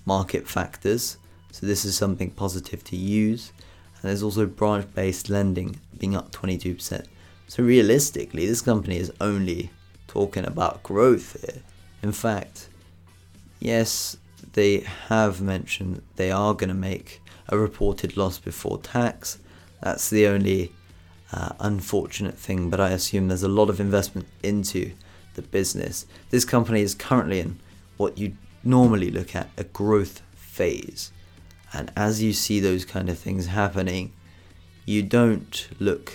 market 0.06 0.48
factors, 0.48 1.18
so 1.52 1.66
this 1.66 1.84
is 1.86 1.98
something 1.98 2.30
positive 2.30 2.84
to 2.86 2.96
use. 2.96 3.52
And 3.96 4.10
there's 4.10 4.22
also 4.22 4.46
branch 4.46 4.86
based 4.94 5.30
lending 5.30 5.80
being 5.98 6.16
up 6.16 6.32
22%. 6.32 7.08
So 7.48 7.64
realistically, 7.64 8.46
this 8.46 8.62
company 8.62 8.98
is 8.98 9.12
only 9.22 9.72
talking 10.08 10.46
about 10.46 10.84
growth 10.84 11.42
here. 11.42 11.62
In 12.02 12.12
fact, 12.12 12.70
yes, 13.60 14.18
they 14.54 14.80
have 15.10 15.42
mentioned 15.42 16.02
they 16.16 16.32
are 16.32 16.54
going 16.54 16.70
to 16.70 16.76
make 16.76 17.22
a 17.50 17.58
reported 17.58 18.18
loss 18.18 18.40
before 18.40 18.80
tax. 18.80 19.40
That's 19.82 20.10
the 20.10 20.28
only 20.28 20.72
uh, 21.32 21.54
unfortunate 21.60 22.38
thing, 22.38 22.70
but 22.70 22.80
I 22.80 22.90
assume 22.92 23.28
there's 23.28 23.44
a 23.44 23.48
lot 23.48 23.70
of 23.70 23.80
investment 23.80 24.28
into 24.42 24.94
the 25.36 25.42
business. 25.42 26.06
This 26.30 26.46
company 26.46 26.82
is 26.82 26.96
currently 26.96 27.40
in 27.40 27.60
what 27.98 28.18
you 28.18 28.36
normally 28.64 29.12
look 29.12 29.36
at 29.36 29.50
a 29.58 29.64
growth 29.64 30.22
phase. 30.36 31.12
And 31.74 31.92
as 31.96 32.24
you 32.24 32.34
see 32.34 32.60
those 32.60 32.86
kind 32.86 33.10
of 33.10 33.20
things 33.20 33.48
happening, 33.48 34.14
you 34.86 35.04
don't 35.04 35.68
look 35.80 36.14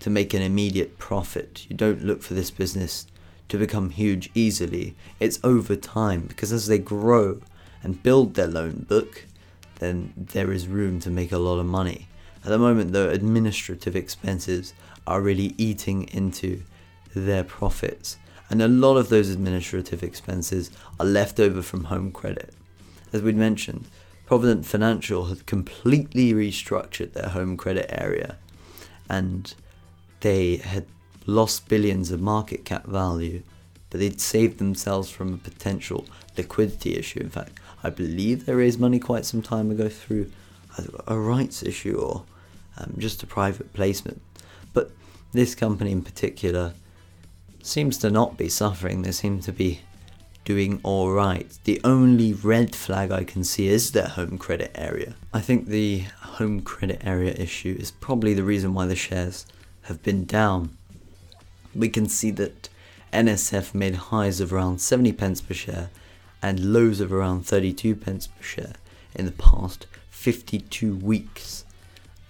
to 0.00 0.10
make 0.10 0.34
an 0.34 0.42
immediate 0.42 0.98
profit. 0.98 1.66
You 1.68 1.76
don't 1.76 2.04
look 2.04 2.22
for 2.22 2.34
this 2.34 2.50
business 2.50 3.06
to 3.48 3.58
become 3.58 3.90
huge 3.90 4.30
easily. 4.34 4.94
It's 5.20 5.40
over 5.42 5.76
time 5.76 6.22
because 6.22 6.52
as 6.52 6.66
they 6.66 6.78
grow 6.78 7.40
and 7.82 8.02
build 8.02 8.34
their 8.34 8.46
loan 8.46 8.86
book, 8.88 9.24
then 9.78 10.12
there 10.16 10.52
is 10.52 10.68
room 10.68 11.00
to 11.00 11.10
make 11.10 11.32
a 11.32 11.38
lot 11.38 11.58
of 11.58 11.66
money. 11.66 12.08
At 12.44 12.50
the 12.50 12.58
moment, 12.58 12.92
though, 12.92 13.08
administrative 13.08 13.96
expenses 13.96 14.74
are 15.06 15.20
really 15.20 15.54
eating 15.58 16.08
into 16.08 16.62
their 17.14 17.44
profits, 17.44 18.16
and 18.50 18.62
a 18.62 18.68
lot 18.68 18.96
of 18.96 19.08
those 19.08 19.30
administrative 19.30 20.02
expenses 20.02 20.70
are 21.00 21.06
left 21.06 21.40
over 21.40 21.62
from 21.62 21.84
home 21.84 22.12
credit. 22.12 22.54
As 23.12 23.22
we'd 23.22 23.36
mentioned, 23.36 23.86
Provident 24.26 24.66
Financial 24.66 25.26
had 25.26 25.46
completely 25.46 26.32
restructured 26.32 27.12
their 27.12 27.30
home 27.30 27.56
credit 27.56 27.86
area, 27.88 28.36
and 29.08 29.54
they 30.20 30.56
had 30.56 30.86
lost 31.26 31.68
billions 31.68 32.10
of 32.10 32.20
market 32.20 32.64
cap 32.64 32.86
value, 32.86 33.42
but 33.90 34.00
they'd 34.00 34.20
saved 34.20 34.58
themselves 34.58 35.10
from 35.10 35.34
a 35.34 35.38
potential 35.38 36.06
liquidity 36.36 36.96
issue. 36.96 37.20
In 37.20 37.30
fact, 37.30 37.52
I 37.82 37.90
believe 37.90 38.46
they 38.46 38.54
raised 38.54 38.80
money 38.80 38.98
quite 38.98 39.24
some 39.24 39.42
time 39.42 39.70
ago 39.70 39.88
through 39.88 40.30
a 41.06 41.18
rights 41.18 41.62
issue 41.62 41.96
or 41.96 42.24
um, 42.76 42.94
just 42.98 43.22
a 43.22 43.26
private 43.26 43.72
placement. 43.72 44.20
But 44.72 44.90
this 45.32 45.54
company 45.54 45.92
in 45.92 46.02
particular 46.02 46.74
seems 47.62 47.98
to 47.98 48.10
not 48.10 48.36
be 48.36 48.48
suffering. 48.48 49.02
They 49.02 49.12
seem 49.12 49.40
to 49.40 49.52
be 49.52 49.80
doing 50.44 50.80
all 50.82 51.10
right. 51.10 51.58
The 51.64 51.80
only 51.84 52.32
red 52.32 52.74
flag 52.74 53.10
I 53.10 53.24
can 53.24 53.44
see 53.44 53.68
is 53.68 53.92
their 53.92 54.08
home 54.08 54.38
credit 54.38 54.70
area. 54.74 55.14
I 55.34 55.40
think 55.40 55.66
the 55.66 56.04
home 56.20 56.62
credit 56.62 57.02
area 57.04 57.34
issue 57.34 57.76
is 57.78 57.90
probably 57.90 58.32
the 58.34 58.44
reason 58.44 58.72
why 58.72 58.86
the 58.86 58.96
shares 58.96 59.44
have 59.82 60.02
been 60.02 60.24
down. 60.24 60.76
We 61.74 61.88
can 61.88 62.08
see 62.08 62.30
that 62.32 62.68
NSF 63.12 63.74
made 63.74 63.94
highs 63.94 64.40
of 64.40 64.52
around 64.52 64.80
70 64.80 65.12
pence 65.12 65.40
per 65.40 65.54
share 65.54 65.90
and 66.42 66.72
lows 66.72 67.00
of 67.00 67.12
around 67.12 67.46
32 67.46 67.96
pence 67.96 68.26
per 68.26 68.42
share 68.42 68.74
in 69.14 69.24
the 69.24 69.32
past 69.32 69.86
52 70.10 70.96
weeks. 70.96 71.64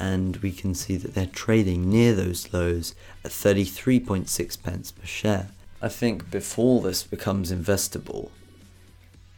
And 0.00 0.36
we 0.36 0.52
can 0.52 0.74
see 0.74 0.96
that 0.96 1.14
they're 1.14 1.26
trading 1.26 1.90
near 1.90 2.14
those 2.14 2.52
lows 2.52 2.94
at 3.24 3.32
33.6 3.32 4.62
pence 4.62 4.92
per 4.92 5.06
share. 5.06 5.48
I 5.82 5.88
think 5.88 6.30
before 6.30 6.80
this 6.80 7.02
becomes 7.02 7.52
investable, 7.52 8.30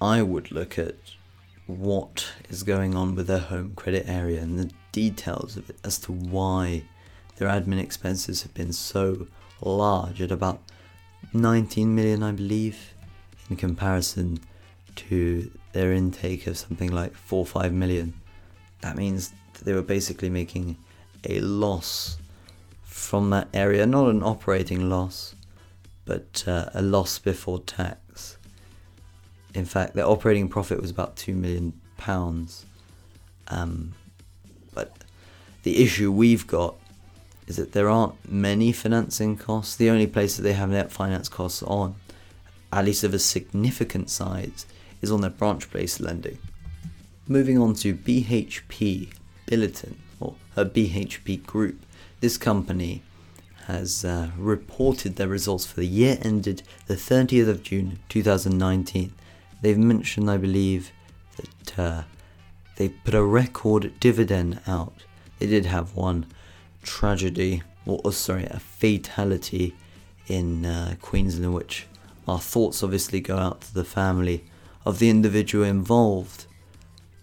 I 0.00 0.22
would 0.22 0.50
look 0.50 0.78
at 0.78 0.96
what 1.66 2.32
is 2.48 2.62
going 2.62 2.94
on 2.94 3.14
with 3.14 3.26
their 3.26 3.38
home 3.38 3.72
credit 3.76 4.08
area 4.08 4.40
and 4.40 4.58
the 4.58 4.70
details 4.92 5.56
of 5.56 5.70
it 5.70 5.76
as 5.84 5.98
to 5.98 6.12
why 6.12 6.84
their 7.40 7.48
admin 7.48 7.80
expenses 7.80 8.42
have 8.42 8.52
been 8.52 8.70
so 8.70 9.26
large 9.62 10.20
at 10.20 10.30
about 10.30 10.60
19 11.32 11.94
million, 11.94 12.22
I 12.22 12.32
believe, 12.32 12.92
in 13.48 13.56
comparison 13.56 14.40
to 14.96 15.50
their 15.72 15.94
intake 15.94 16.46
of 16.46 16.58
something 16.58 16.92
like 16.92 17.14
4 17.14 17.38
or 17.38 17.46
5 17.46 17.72
million. 17.72 18.12
That 18.82 18.96
means 18.96 19.32
that 19.54 19.64
they 19.64 19.72
were 19.72 19.80
basically 19.80 20.28
making 20.28 20.76
a 21.26 21.40
loss 21.40 22.18
from 22.82 23.30
that 23.30 23.48
area, 23.54 23.86
not 23.86 24.10
an 24.10 24.22
operating 24.22 24.90
loss, 24.90 25.34
but 26.04 26.44
uh, 26.46 26.66
a 26.74 26.82
loss 26.82 27.18
before 27.18 27.60
tax. 27.60 28.36
In 29.54 29.64
fact, 29.64 29.94
their 29.94 30.06
operating 30.06 30.50
profit 30.50 30.78
was 30.78 30.90
about 30.90 31.16
2 31.16 31.34
million 31.34 31.72
pounds. 31.96 32.66
Um, 33.48 33.94
but 34.74 34.94
the 35.62 35.82
issue 35.82 36.12
we've 36.12 36.46
got 36.46 36.76
is 37.50 37.56
that 37.56 37.72
there 37.72 37.90
aren't 37.90 38.30
many 38.30 38.70
financing 38.70 39.36
costs. 39.36 39.74
The 39.74 39.90
only 39.90 40.06
place 40.06 40.36
that 40.36 40.42
they 40.42 40.52
have 40.52 40.70
net 40.70 40.92
finance 40.92 41.28
costs 41.28 41.64
on, 41.64 41.96
at 42.72 42.84
least 42.84 43.02
of 43.02 43.12
a 43.12 43.18
significant 43.18 44.08
size, 44.08 44.66
is 45.02 45.10
on 45.10 45.20
their 45.20 45.30
branch 45.30 45.68
based 45.72 45.98
lending. 45.98 46.38
Moving 47.26 47.58
on 47.58 47.74
to 47.74 47.92
BHP 47.92 49.08
Billiton, 49.48 49.96
or 50.20 50.36
a 50.56 50.64
BHP 50.64 51.44
Group. 51.44 51.84
This 52.20 52.38
company 52.38 53.02
has 53.66 54.04
uh, 54.04 54.30
reported 54.38 55.16
their 55.16 55.26
results 55.26 55.66
for 55.66 55.80
the 55.80 55.86
year 55.86 56.18
ended 56.22 56.62
the 56.86 56.94
30th 56.94 57.48
of 57.48 57.64
June 57.64 57.98
2019. 58.08 59.12
They've 59.60 59.76
mentioned, 59.76 60.30
I 60.30 60.36
believe, 60.36 60.92
that 61.36 61.78
uh, 61.78 62.02
they 62.76 62.90
put 62.90 63.14
a 63.14 63.24
record 63.24 63.98
dividend 63.98 64.60
out. 64.68 65.04
They 65.40 65.46
did 65.46 65.66
have 65.66 65.96
one 65.96 66.26
tragedy, 66.82 67.62
or 67.86 68.00
oh, 68.04 68.10
sorry, 68.10 68.44
a 68.44 68.58
fatality 68.58 69.74
in 70.26 70.64
uh, 70.64 70.94
Queensland, 71.00 71.54
which 71.54 71.86
our 72.28 72.38
thoughts 72.38 72.82
obviously 72.82 73.20
go 73.20 73.36
out 73.36 73.62
to 73.62 73.74
the 73.74 73.84
family 73.84 74.44
of 74.84 74.98
the 74.98 75.10
individual 75.10 75.64
involved. 75.64 76.46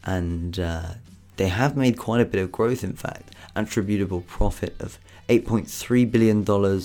And 0.03 0.59
uh, 0.59 0.93
they 1.37 1.47
have 1.49 1.77
made 1.77 1.97
quite 1.97 2.21
a 2.21 2.25
bit 2.25 2.41
of 2.41 2.51
growth, 2.51 2.83
in 2.83 2.93
fact, 2.93 3.35
attributable 3.55 4.21
profit 4.21 4.75
of 4.79 4.99
$8.3 5.29 6.11
billion, 6.11 6.81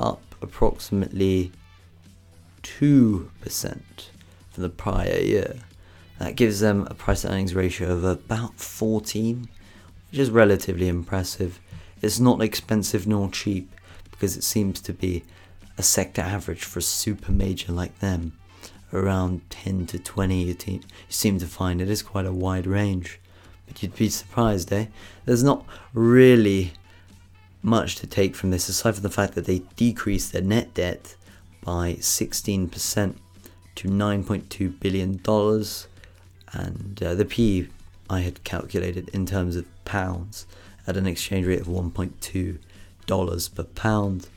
up 0.00 0.22
approximately 0.42 1.52
2% 2.62 3.28
from 4.50 4.62
the 4.62 4.68
prior 4.68 5.18
year. 5.18 5.56
That 6.18 6.36
gives 6.36 6.60
them 6.60 6.86
a 6.90 6.94
price 6.94 7.24
earnings 7.24 7.54
ratio 7.54 7.92
of 7.92 8.04
about 8.04 8.58
14, 8.58 9.48
which 10.10 10.18
is 10.18 10.30
relatively 10.30 10.88
impressive. 10.88 11.60
It's 12.02 12.20
not 12.20 12.42
expensive 12.42 13.06
nor 13.06 13.30
cheap 13.30 13.70
because 14.10 14.36
it 14.36 14.44
seems 14.44 14.80
to 14.82 14.92
be 14.92 15.24
a 15.78 15.82
sector 15.82 16.22
average 16.22 16.64
for 16.64 16.78
a 16.78 16.82
super 16.82 17.32
major 17.32 17.72
like 17.72 17.98
them. 17.98 18.32
Around 18.92 19.42
10 19.50 19.86
to 19.88 19.98
20, 19.98 20.42
you, 20.44 20.54
te- 20.54 20.72
you 20.72 20.80
seem 21.08 21.38
to 21.38 21.46
find 21.46 21.80
it 21.80 21.90
is 21.90 22.02
quite 22.02 22.26
a 22.26 22.32
wide 22.32 22.66
range. 22.66 23.20
But 23.66 23.82
you'd 23.82 23.96
be 23.96 24.08
surprised, 24.08 24.72
eh? 24.72 24.86
There's 25.24 25.42
not 25.42 25.66
really 25.92 26.72
much 27.62 27.96
to 27.96 28.06
take 28.06 28.36
from 28.36 28.50
this 28.50 28.68
aside 28.68 28.94
from 28.94 29.02
the 29.02 29.10
fact 29.10 29.34
that 29.34 29.44
they 29.44 29.62
decreased 29.74 30.32
their 30.32 30.42
net 30.42 30.72
debt 30.72 31.16
by 31.62 31.94
16% 31.94 33.16
to 33.74 33.88
$9.2 33.88 34.80
billion. 34.80 35.20
And 36.52 37.02
uh, 37.02 37.14
the 37.14 37.24
P 37.24 37.68
I 38.08 38.20
had 38.20 38.44
calculated 38.44 39.08
in 39.08 39.26
terms 39.26 39.56
of 39.56 39.66
pounds 39.84 40.46
at 40.86 40.96
an 40.96 41.06
exchange 41.06 41.46
rate 41.46 41.60
of 41.60 41.66
1.2 41.66 42.58
dollars 43.06 43.48
per 43.48 43.64
pound. 43.64 44.28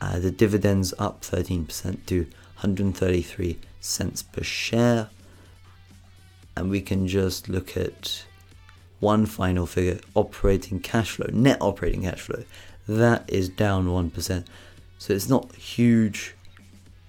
Uh, 0.00 0.18
the 0.18 0.30
dividends 0.30 0.94
up 0.98 1.22
13% 1.22 2.06
to 2.06 2.22
133 2.22 3.58
cents 3.80 4.22
per 4.22 4.42
share. 4.42 5.08
And 6.56 6.70
we 6.70 6.80
can 6.80 7.06
just 7.06 7.48
look 7.48 7.76
at 7.76 8.24
one 8.98 9.24
final 9.24 9.66
figure 9.66 10.00
operating 10.14 10.80
cash 10.80 11.12
flow, 11.12 11.28
net 11.32 11.58
operating 11.60 12.02
cash 12.02 12.20
flow. 12.20 12.44
That 12.86 13.28
is 13.28 13.48
down 13.48 13.86
1%. 13.86 14.46
So 14.98 15.12
it's 15.14 15.28
not 15.28 15.54
huge 15.54 16.34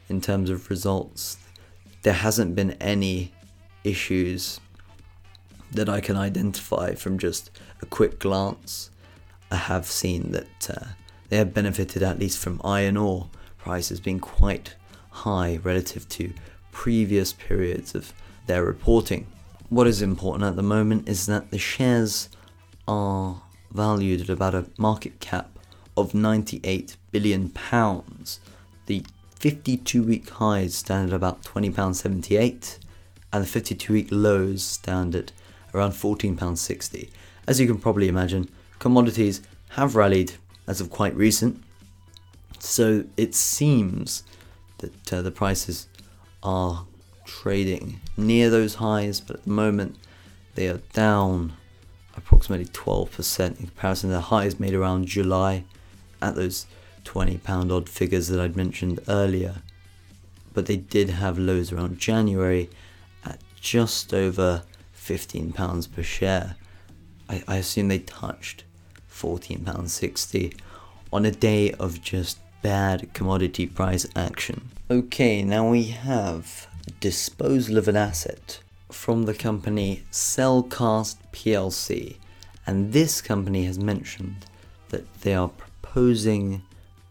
in 0.08 0.22
terms 0.22 0.50
of 0.50 0.70
results. 0.70 1.38
There 2.04 2.14
hasn't 2.14 2.56
been 2.56 2.72
any 2.74 3.34
issues 3.84 4.60
that 5.72 5.90
I 5.90 6.02
can 6.02 6.16
identify 6.16 6.96
from 6.96 7.18
just 7.18 7.50
a 7.82 7.86
quick 7.86 8.20
glance. 8.20 8.90
I 9.50 9.56
have 9.56 9.86
seen 9.86 10.32
that 10.32 10.70
uh, 10.70 10.86
they 11.30 11.38
have 11.38 11.54
benefited 11.54 12.04
at 12.04 12.20
least 12.20 12.38
from 12.38 12.62
iron 12.64 12.98
ore 12.98 13.30
prices 13.58 14.00
being 14.00 14.20
quite 14.20 14.76
high 15.10 15.60
relative 15.64 16.08
to 16.10 16.34
previous 16.72 17.34
periods 17.34 17.94
of 17.96 18.14
their 18.48 18.64
reporting. 18.64 19.28
What 19.70 19.88
is 19.88 20.02
important 20.02 20.44
at 20.44 20.56
the 20.56 20.64
moment 20.64 21.08
is 21.08 21.26
that 21.28 21.52
the 21.52 21.58
shares 21.58 22.30
are 22.88 23.42
valued 23.72 24.22
at 24.22 24.30
about 24.30 24.56
a 24.56 24.66
market 24.78 25.20
cap 25.20 25.58
of 25.96 26.14
98 26.14 26.98
billion 27.12 27.50
pounds. 27.50 28.40
The 28.88 29.06
52 29.40 30.04
week 30.04 30.30
highs 30.30 30.76
stand 30.76 31.10
at 31.10 31.16
about 31.16 31.44
20 31.44 31.70
pounds 31.72 32.02
78 32.02 32.80
and 33.32 33.44
the 33.44 33.48
52 33.48 33.94
week 33.94 34.08
lows 34.12 34.64
stand 34.64 35.16
at 35.16 35.32
around 35.74 35.94
14 35.94 36.36
pounds 36.36 36.62
60. 36.62 37.10
As 37.51 37.60
you 37.60 37.67
can 37.67 37.79
probably 37.79 38.08
imagine, 38.08 38.48
commodities 38.79 39.41
have 39.72 39.98
rallied 39.98 40.36
as 40.67 40.79
of 40.79 40.89
quite 40.89 41.13
recent. 41.17 41.62
So 42.60 43.03
it 43.17 43.36
seems 43.36 44.24
that 44.77 45.12
uh, 45.12 45.22
the 45.22 45.31
prices 45.31 45.89
are 46.41 46.86
trading 47.25 48.00
near 48.15 48.50
those 48.50 48.75
highs, 48.75 49.20
but 49.20 49.36
at 49.36 49.43
the 49.43 49.50
moment 49.50 49.98
they 50.55 50.70
are 50.70 50.79
down 50.93 51.51
approximately 52.15 52.67
12% 52.67 53.60
in 53.60 53.67
comparison 53.67 54.12
to 54.12 54.15
the 54.15 54.22
highs 54.22 54.58
made 54.58 54.74
around 54.74 55.08
July 55.08 55.65
at 56.22 56.36
those 56.36 56.67
20 57.03 57.38
pound 57.39 57.70
odd 57.70 57.89
figures 57.89 58.29
that 58.29 58.39
I'd 58.39 58.55
mentioned 58.55 59.01
earlier. 59.10 59.55
But 60.53 60.67
they 60.67 60.77
did 60.77 61.10
have 61.10 61.38
lows 61.38 61.74
around 61.74 62.00
January 62.00 62.70
at 63.25 63.41
just 63.60 64.13
over 64.13 64.63
15 64.93 65.51
pounds 65.51 65.86
per 65.86 66.01
share. 66.01 66.55
I, 67.32 67.44
I 67.48 67.56
assume 67.58 67.88
they 67.88 68.00
touched 68.00 68.66
14 69.08 69.64
pounds 69.64 69.94
60 69.94 70.54
on 71.14 71.26
a 71.26 71.32
day 71.32 71.72
of 71.72 72.02
just 72.02 72.40
bad 72.62 73.14
commodity 73.14 73.68
price 73.68 74.06
action. 74.16 74.70
Okay, 74.90 75.42
now 75.42 75.70
we 75.70 75.86
have 75.86 76.68
disposal 77.00 77.78
of 77.78 77.88
an 77.88 77.96
asset 77.96 78.60
from 78.92 79.24
the 79.24 79.34
company 79.34 80.04
Cellcast 80.12 81.16
PLC, 81.32 82.18
and 82.68 82.92
this 82.92 83.22
company 83.22 83.64
has 83.64 83.80
mentioned 83.80 84.46
that 84.90 85.22
they 85.22 85.34
are 85.34 85.48
proposing 85.48 86.64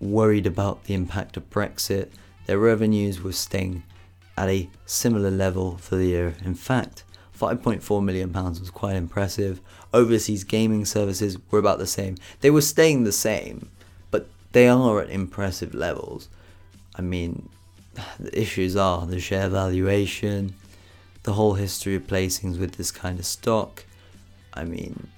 worried 0.00 0.46
about 0.46 0.84
the 0.84 0.94
impact 0.94 1.36
of 1.36 1.48
Brexit. 1.50 2.10
Their 2.46 2.58
revenues 2.58 3.22
were 3.22 3.32
staying 3.32 3.82
at 4.36 4.48
a 4.48 4.68
similar 4.86 5.30
level 5.30 5.76
for 5.78 5.96
the 5.96 6.06
year. 6.06 6.34
In 6.44 6.54
fact, 6.54 7.04
5.4 7.38 8.02
million 8.04 8.32
pounds 8.32 8.60
was 8.60 8.70
quite 8.70 8.96
impressive. 8.96 9.60
Overseas 9.92 10.44
gaming 10.44 10.84
services 10.84 11.38
were 11.50 11.58
about 11.58 11.78
the 11.78 11.86
same. 11.86 12.16
They 12.40 12.50
were 12.50 12.60
staying 12.60 13.04
the 13.04 13.12
same, 13.12 13.70
but 14.10 14.28
they 14.52 14.68
are 14.68 15.00
at 15.00 15.10
impressive 15.10 15.74
levels. 15.74 16.28
I 16.96 17.02
mean, 17.02 17.48
the 18.18 18.38
issues 18.38 18.76
are 18.76 19.06
the 19.06 19.20
share 19.20 19.48
valuation, 19.48 20.54
the 21.24 21.32
whole 21.32 21.54
history 21.54 21.94
of 21.94 22.06
placings 22.06 22.58
with 22.58 22.76
this 22.76 22.90
kind 22.90 23.18
of 23.18 23.26
stock, 23.26 23.84
I 24.56 24.62
mean, 24.64 25.08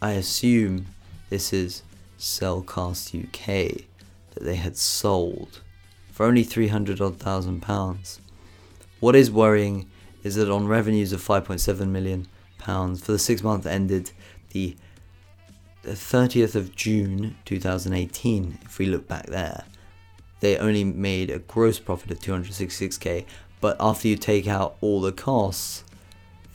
I 0.00 0.12
assume 0.12 0.86
this 1.28 1.52
is 1.52 1.82
Cellcast 2.18 3.14
UK 3.14 3.84
that 4.34 4.42
they 4.42 4.56
had 4.56 4.76
sold 4.76 5.60
for 6.18 6.26
only 6.26 6.42
300 6.42 7.00
odd 7.00 7.20
thousand 7.20 7.62
pounds. 7.62 8.20
What 8.98 9.14
is 9.14 9.30
worrying 9.30 9.88
is 10.24 10.34
that 10.34 10.50
on 10.50 10.66
revenues 10.66 11.12
of 11.12 11.22
5.7 11.22 11.86
million 11.86 12.26
pounds 12.58 13.04
for 13.04 13.12
the 13.12 13.20
six 13.20 13.40
months 13.40 13.66
ended 13.68 14.10
the 14.50 14.76
30th 15.84 16.56
of 16.56 16.74
June 16.74 17.36
2018, 17.44 18.58
if 18.62 18.80
we 18.80 18.86
look 18.86 19.06
back 19.06 19.26
there, 19.26 19.62
they 20.40 20.56
only 20.58 20.82
made 20.82 21.30
a 21.30 21.38
gross 21.38 21.78
profit 21.78 22.10
of 22.10 22.18
266k, 22.18 23.24
but 23.60 23.76
after 23.78 24.08
you 24.08 24.16
take 24.16 24.48
out 24.48 24.76
all 24.80 25.00
the 25.00 25.12
costs, 25.12 25.84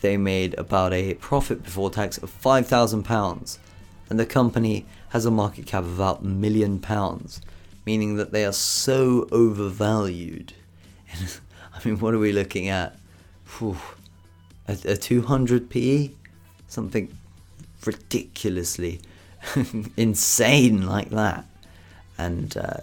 they 0.01 0.17
made 0.17 0.59
about 0.59 0.91
a 0.91 1.13
profit 1.13 1.63
before 1.63 1.89
tax 1.89 2.17
of 2.17 2.29
£5,000, 2.29 3.57
and 4.09 4.19
the 4.19 4.25
company 4.25 4.85
has 5.11 5.25
a 5.25 5.31
market 5.31 5.65
cap 5.65 5.83
of 5.83 5.95
about 5.95 6.19
a 6.19 6.25
million 6.25 6.79
pounds, 6.79 7.39
meaning 7.85 8.15
that 8.15 8.31
they 8.31 8.45
are 8.45 8.53
so 8.53 9.27
overvalued. 9.31 10.53
I 11.73 11.85
mean, 11.87 11.99
what 11.99 12.13
are 12.13 12.19
we 12.19 12.31
looking 12.31 12.69
at? 12.69 12.97
Whew, 13.57 13.77
a, 14.67 14.77
a 14.85 14.97
200 14.97 15.69
PE? 15.69 16.11
Something 16.67 17.15
ridiculously 17.85 19.01
insane 19.97 20.85
like 20.85 21.09
that. 21.09 21.45
And 22.17 22.55
uh, 22.55 22.81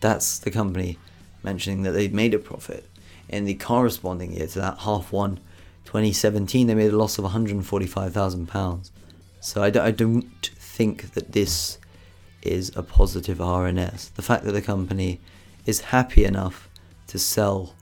that's 0.00 0.38
the 0.38 0.50
company 0.50 0.98
mentioning 1.42 1.82
that 1.82 1.92
they've 1.92 2.12
made 2.12 2.34
a 2.34 2.38
profit 2.38 2.88
in 3.28 3.44
the 3.44 3.54
corresponding 3.54 4.32
year 4.32 4.46
to 4.46 4.58
that 4.58 4.78
half 4.78 5.10
one 5.12 5.38
2017 5.84 6.66
they 6.66 6.74
made 6.74 6.92
a 6.92 6.96
loss 6.96 7.18
of 7.18 7.24
145,000 7.24 8.46
pounds. 8.46 8.90
So 9.40 9.62
I 9.62 9.70
d- 9.70 9.78
I 9.78 9.90
don't 9.90 10.50
think 10.54 11.12
that 11.12 11.32
this 11.32 11.78
is 12.42 12.70
a 12.76 12.82
positive 12.82 13.38
RNS. 13.38 14.12
The 14.14 14.22
fact 14.22 14.44
that 14.44 14.52
the 14.52 14.62
company 14.62 15.20
is 15.66 15.80
happy 15.80 16.24
enough 16.24 16.68
to 17.08 17.18
sell 17.18 17.74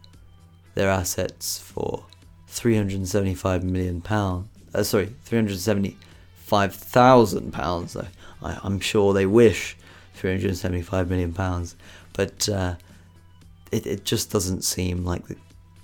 their 0.75 0.91
assets 0.91 1.59
for 1.59 2.07
375 2.49 3.65
million 3.65 4.01
pounds. 4.01 4.49
Uh, 4.75 4.83
sorry, 4.83 5.15
375,000 5.25 7.53
pounds. 7.53 7.97
I'm 8.43 8.81
sure 8.81 9.13
they 9.13 9.27
wish 9.27 9.77
375 10.15 11.09
million 11.09 11.33
pounds, 11.33 11.77
but 12.13 12.49
uh, 12.49 12.75
it 13.73 13.87
it 13.87 14.05
just 14.05 14.31
doesn't 14.31 14.63
seem 14.63 15.05
like 15.05 15.27
the 15.27 15.37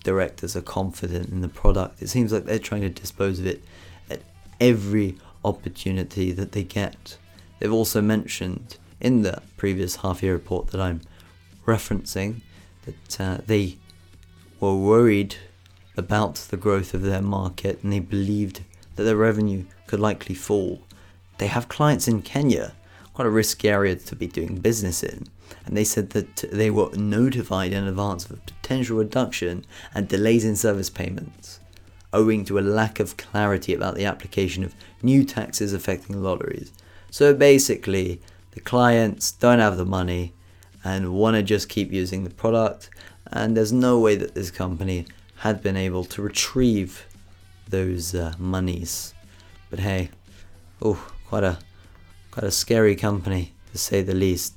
directors 0.04 0.56
are 0.56 0.62
confident 0.62 1.30
in 1.30 1.40
the 1.40 1.48
product. 1.48 2.02
It 2.02 2.08
seems 2.08 2.32
like 2.32 2.44
they're 2.44 2.58
trying 2.58 2.82
to 2.82 2.88
dispose 2.88 3.40
of 3.40 3.46
it 3.46 3.64
at 4.08 4.20
every 4.60 5.16
opportunity 5.44 6.32
that 6.32 6.52
they 6.52 6.62
get. 6.62 7.18
They've 7.58 7.72
also 7.72 8.00
mentioned 8.00 8.76
in 9.00 9.22
the 9.22 9.42
previous 9.56 9.96
half 9.96 10.22
year 10.22 10.32
report 10.32 10.68
that 10.68 10.80
I'm 10.80 11.00
referencing 11.66 12.42
that 12.84 13.20
uh, 13.20 13.38
they 13.46 13.76
were 14.60 14.76
worried 14.76 15.36
about 15.96 16.36
the 16.50 16.56
growth 16.56 16.94
of 16.94 17.02
their 17.02 17.22
market 17.22 17.82
and 17.82 17.92
they 17.92 18.00
believed 18.00 18.62
that 18.94 19.04
their 19.04 19.16
revenue 19.16 19.64
could 19.86 20.00
likely 20.00 20.34
fall. 20.34 20.82
They 21.38 21.48
have 21.48 21.68
clients 21.68 22.08
in 22.08 22.22
Kenya, 22.22 22.74
quite 23.14 23.26
a 23.26 23.30
risky 23.30 23.68
area 23.68 23.96
to 23.96 24.16
be 24.16 24.26
doing 24.26 24.56
business 24.58 25.02
in 25.02 25.28
and 25.64 25.76
they 25.76 25.84
said 25.84 26.10
that 26.10 26.36
they 26.52 26.70
were 26.70 26.90
notified 26.94 27.72
in 27.72 27.86
advance 27.86 28.24
of 28.24 28.32
a 28.32 28.36
potential 28.36 28.98
reduction 28.98 29.64
and 29.94 30.08
delays 30.08 30.44
in 30.44 30.56
service 30.56 30.90
payments, 30.90 31.60
owing 32.12 32.44
to 32.44 32.58
a 32.58 32.60
lack 32.60 33.00
of 33.00 33.16
clarity 33.16 33.74
about 33.74 33.96
the 33.96 34.04
application 34.04 34.64
of 34.64 34.74
new 35.02 35.24
taxes 35.24 35.72
affecting 35.72 36.22
lotteries. 36.22 36.72
So 37.16 37.32
basically, 37.32 38.20
the 38.50 38.60
clients 38.60 39.32
don't 39.32 39.58
have 39.58 39.78
the 39.78 39.86
money 39.86 40.34
and 40.84 41.14
want 41.14 41.34
to 41.36 41.42
just 41.42 41.70
keep 41.70 41.90
using 41.90 42.24
the 42.24 42.34
product, 42.44 42.90
and 43.28 43.56
there's 43.56 43.72
no 43.72 43.98
way 43.98 44.16
that 44.16 44.34
this 44.34 44.50
company 44.50 45.06
had 45.36 45.62
been 45.62 45.78
able 45.78 46.04
to 46.04 46.20
retrieve 46.20 47.06
those 47.70 48.14
uh, 48.14 48.34
monies. 48.38 49.14
But 49.70 49.78
hey, 49.78 50.10
oh, 50.82 51.10
quite 51.26 51.42
a 51.42 51.58
quite 52.32 52.44
a 52.44 52.50
scary 52.50 52.94
company 52.94 53.54
to 53.72 53.78
say 53.78 54.02
the 54.02 54.14
least. 54.14 54.52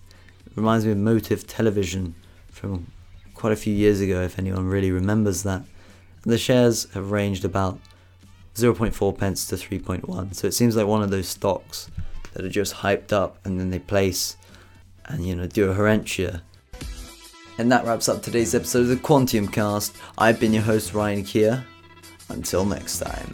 It 0.45 0.51
reminds 0.57 0.85
me 0.85 0.91
of 0.91 0.97
Motive 0.97 1.47
Television 1.47 2.13
from 2.51 2.91
quite 3.35 3.53
a 3.53 3.63
few 3.63 3.73
years 3.73 4.01
ago, 4.01 4.21
if 4.23 4.37
anyone 4.37 4.67
really 4.67 4.91
remembers 4.91 5.43
that. 5.43 5.61
The 6.23 6.37
shares 6.37 6.91
have 6.91 7.11
ranged 7.11 7.45
about 7.45 7.79
0.4 8.55 9.17
pence 9.17 9.45
to 9.47 9.55
3.1, 9.55 10.35
so 10.35 10.45
it 10.45 10.53
seems 10.53 10.75
like 10.75 10.87
one 10.87 11.01
of 11.01 11.09
those 11.09 11.29
stocks 11.29 11.89
that 12.39 12.45
are 12.45 12.49
just 12.49 12.75
hyped 12.75 13.11
up 13.11 13.37
and 13.45 13.59
then 13.59 13.69
they 13.69 13.79
place 13.79 14.37
and 15.03 15.27
you 15.27 15.35
know 15.35 15.45
do 15.45 15.69
a 15.69 15.75
herentia. 15.75 16.41
And 17.57 17.69
that 17.73 17.83
wraps 17.83 18.07
up 18.07 18.21
today's 18.21 18.55
episode 18.55 18.83
of 18.83 18.87
the 18.87 18.95
Quantium 18.95 19.51
Cast. 19.51 19.93
I've 20.17 20.39
been 20.39 20.53
your 20.53 20.63
host 20.63 20.93
Ryan 20.93 21.25
Keir. 21.25 21.65
Until 22.29 22.63
next 22.63 22.99
time. 22.99 23.29